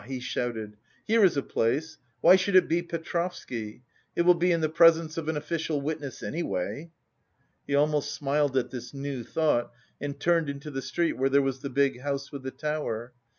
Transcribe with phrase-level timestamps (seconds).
[0.07, 0.75] he shouted,
[1.05, 1.99] "here is a place.
[2.21, 3.83] Why should it be Petrovsky?
[4.15, 6.89] It will be in the presence of an official witness anyway...."
[7.67, 11.59] He almost smiled at this new thought and turned into the street where there was
[11.59, 13.13] the big house with the tower.